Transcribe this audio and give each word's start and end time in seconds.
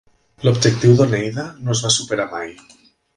L'objectiu 0.45 0.95
d'Oneida 1.01 1.45
no 1.67 1.75
es 1.75 1.83
va 1.87 1.91
superar 1.99 2.27
mai. 2.33 2.55